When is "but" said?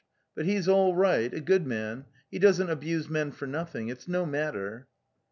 0.35-0.45